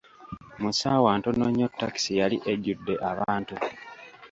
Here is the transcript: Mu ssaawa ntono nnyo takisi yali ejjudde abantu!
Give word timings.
Mu 0.61 0.69
ssaawa 0.73 1.11
ntono 1.17 1.45
nnyo 1.49 1.67
takisi 1.79 2.11
yali 2.19 2.37
ejjudde 2.51 2.93
abantu! 3.11 3.55